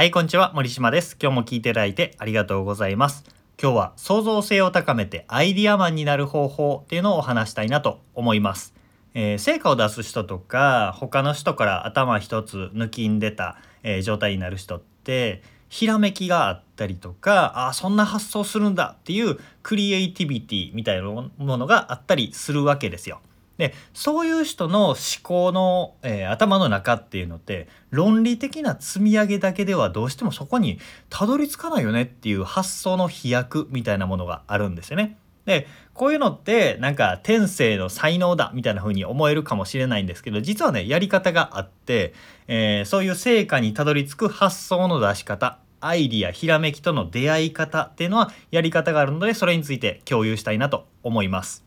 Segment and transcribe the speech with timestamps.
[0.00, 0.52] はい、こんにちは。
[0.54, 1.14] 森島です。
[1.20, 3.22] 今日も聞いていただいてありがとうございます。
[3.60, 8.72] 今日は創造性を高めてアイディアマンになる方法っていうのをお話したいなと思います。
[9.12, 23.20] えー成果を出す人とか他の人から頭一つ抜きん出た、えー状態になる人ってひらめきがあったりとかあそんな発想するんだっていうクリエイティビティみたいなものがあったりするわけですよ。
[23.60, 30.78] でそういう人の思考の、えー頭の中っていうのって論理的な積み上げだけではどうしてもそこに
[31.10, 35.18] たどり着かないよねっていう発想の飛躍みたいなものがあるんですよね。
[35.44, 42.14] でこういうのってなんか天性の才能だみたいな風に思えるかもしれないんですけど実はねやり方があって、
[42.48, 51.64] えーそういう成果にたどり着く発想の出し方アイディアひらめきとの出会い方っていうのはやり方があるのでそれについて共有したいなと思います。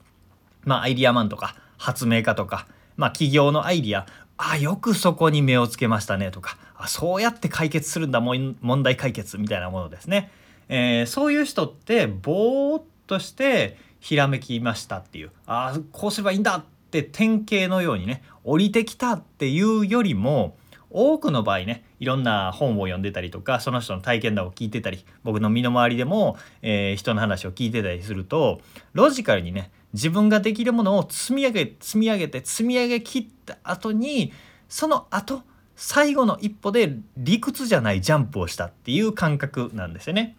[0.66, 2.66] まあ、アイディアマンとか発明家とか、
[2.96, 4.06] まあ、企業のアイディア
[4.38, 10.32] あよくそこに目をつけましたねとかあそうやって解決するんだ問題解決みたいなものですね、
[10.70, 20.56] えーそういう人ってぼーっとしてひらめきましたっていうあこうすればいいんだって典型のようにね降りてきたっていうよりも
[20.94, 28.62] 多くの場合ねいろんな本を読んでたりとかその人の体験談を聞いてたり僕の身の回りでも、えー人の話を聞いてたりすると
[28.94, 34.32] ロジカルにね自分ができるものを積み上げ積み上げて積み上げ切った後に
[34.70, 35.44] その後
[35.76, 40.36] 最後の一歩で理屈じゃないジャンプをしたっていう感覚なんですよね。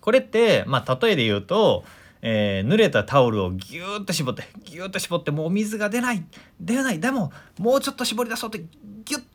[0.00, 1.84] これってまあ例えで言うと、
[2.22, 6.24] えー濡れたタオルをギューッと絞ってギューッと絞ってもう水が出ない
[6.60, 8.64] 出ないでももうちょっと絞り出そうって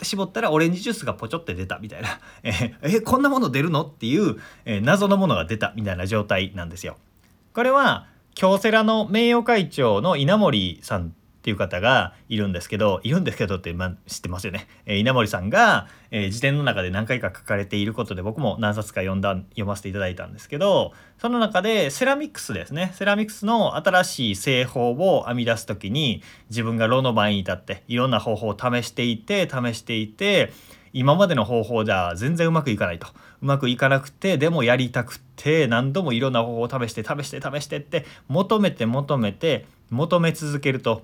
[0.03, 3.83] 絞ったらオレンジジュースがポチョって出たみたいな えーえこんなもの出るの？
[3.83, 6.97] っていう、えー謎のものが出たみたいな状態なんですよ。
[7.53, 11.13] これは京セラの名誉会長の稲森さん
[11.47, 22.91] っていう方がいるんですけどいるんですけどって、ま、知ってますよね、えー稲森さんが、えー辞典の中で何回か書かれていることで僕も何冊か読んだ読ませていただいたんですけどその中でセラミックスですね。
[22.95, 30.52] セラミックスの新しい製法を編み出す時に自分が炉の前に立っていろんな方法を試していて試していて
[30.91, 33.07] 今までの方法じゃ全然うまくいかないと。
[33.41, 41.03] うまくいかなくてでもやりたくて何度もいろんな方法を試して試して試してって求めて求めて求め続けると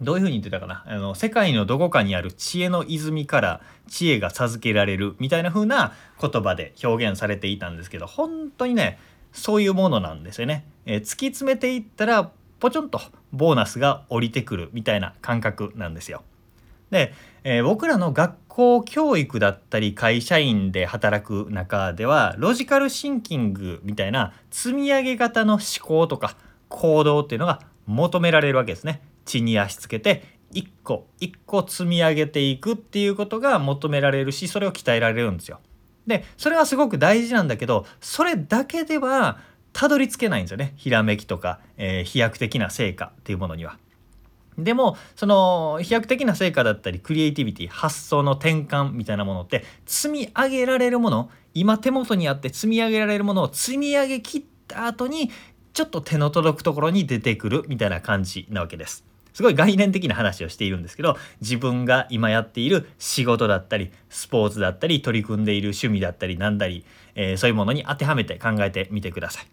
[0.00, 0.84] どういうふうに言ってたかな？
[0.86, 8.98] あの世界のどこかにある知恵の泉から知恵が授けられるみたいな風な言葉で表現されていたんですけど本当にね
[9.32, 10.66] そういうものなんですよね。
[10.86, 13.00] えー突き詰めていったらポチョンと
[13.32, 16.22] ボーナスが降りてくるみたいな感覚なんですよ。
[16.90, 26.36] で、えー僕らの学校教育だったり会社員で働く中ではロジカルシンキングみたいな積み上げ型の思考とか
[26.68, 29.02] 行動っていうのが求められるわけですね。
[29.24, 35.60] 地に足つけて一個一個積み上げていくっていうことが求められるしそれを鍛えられるんですよ。
[36.06, 39.38] でそれはすごく大事なんだけどそれだけでは
[39.72, 43.78] たどり着けないんですよねひらめきとか、えー飛躍的な成果っていうものには。
[44.56, 55.30] でもその飛躍的な成果だったりクリエイティビティ発想の転換みたいなものって積み上げられるもの今手元にあって積み上げられるものを積み上げ切った後に
[55.72, 59.04] ちょっと手の届くところに出てくるみたいな感じなわけです。
[59.34, 69.46] すごい概念的な話をしているんですけど自分が今やっている仕事だったりスポーツだったり取り組んでいる趣味だったりなんだり、えーそういうものに当てはめて考えてみてください。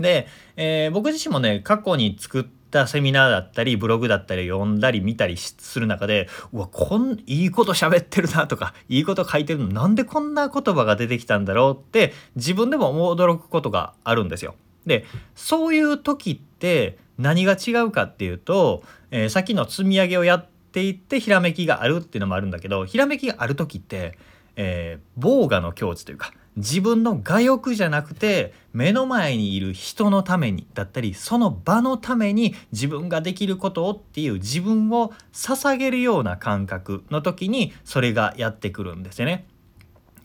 [0.00, 0.26] で、
[0.56, 14.54] えー僕自身もね過去に作ったセミナーだったりブログだったり読んだり見たりする中でうわこんいいこと喋ってるなとかいいこと書いてるのなんでこんな言葉が出てきたんだろうって自分でも驚くことがあるんですよ。
[14.86, 24.18] でそういう時って何が違うかっていうと、えーさっきの積み上げをやっていってひらめきがあるっていうのもあるんだけどひらめきがある時って、
[24.56, 39.46] えー、防我の境地というか自分の我欲じゃなくて目の前にいる人のためにだったりその場のために自分ができることをっていう自分を捧げるような感覚の時にそれがやってくるんですよね。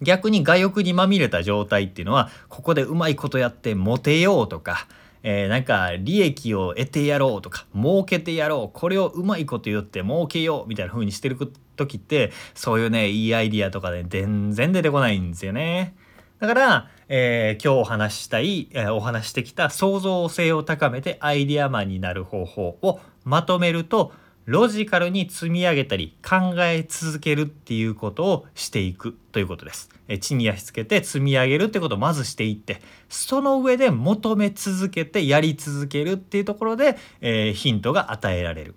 [0.02, 4.88] 逆に我欲にまみれた状態っていうのはここでうまいことやってモテようとか、
[5.24, 11.38] えーなんか利益を得てやろうとか儲けてやろうこれをうまいこと言って儲けようみたいな風にしてる
[11.76, 15.96] 時ってそういうねいいアイディアとかで全然出てこないんですよね。
[16.40, 24.14] だから、えー今日お話ししたい、えーお話してきた創造性を高めてアイディアマンになる方法をまとめると
[24.48, 29.90] ロジカルに積み上げたり考え続けるっていうことをしていくということです。
[30.08, 38.76] え地に足つけて積み上げるってことをまずしていってその上で求め続けてやり続けるっていうところで、えーヒントが与えられる。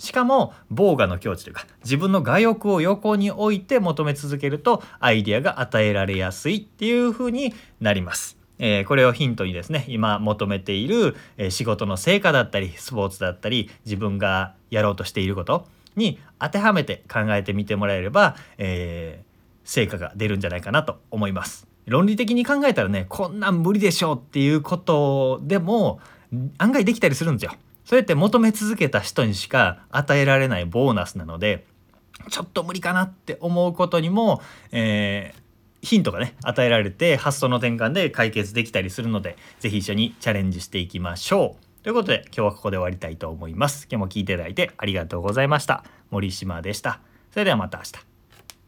[0.00, 8.41] しかも防我の境地というか自分の我欲を横に置いて求め続けるとアイデアが与えられやすいっていう風になります。
[8.64, 15.66] えー、これをヒントにですね今求めている、え、仕事の成果だったりスポーツだったり自分がやろうとしていること
[15.96, 21.66] に当てはめて考えてみてもらえれば、えー、成果が出るんじゃないかなと思います。
[21.86, 25.98] 論理的に考えたらねこんなん無理でしょうっていうことでも
[26.58, 27.52] 案外できたりするんですよ。
[27.84, 31.66] そうやって求め続けた人にしか与えられないボーナスなので
[32.30, 35.41] ちょっと無理かなって思うことにも、えー、
[35.82, 41.82] ヒントがね与えられて発想の転換で解決できたりするので是非一緒にチャレンジしていきましょう。
[41.82, 43.88] ということで今日はここで終わりたいと思います。
[43.90, 45.84] 今日も聴いていただいてありがとうございました。
[46.10, 47.00] 森島でした。
[47.32, 48.11] それではまた明日。